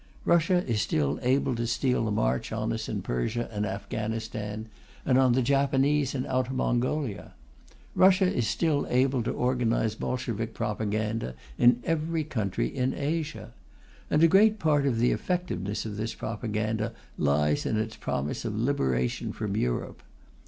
[0.25, 4.67] Russia is still able to steal a march on us in Persia and Afghanistan,
[5.05, 7.35] and on the Japanese in Outer Mongolia.
[7.93, 13.53] Russia is still able to organize Bolshevik propaganda in every country in Asia.
[14.09, 18.55] And a great part of the effectiveness of this propaganda lies in its promise of
[18.57, 20.01] liberation from Europe.